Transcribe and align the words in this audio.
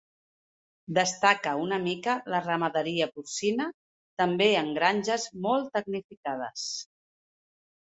Destaca 0.97 1.53
una 1.65 1.79
mica 1.83 2.15
la 2.35 2.41
ramaderia 2.47 3.11
porcina, 3.19 3.71
també 4.25 4.51
en 4.65 4.75
granges 4.83 5.31
molt 5.49 5.73
tecnificades. 5.81 6.71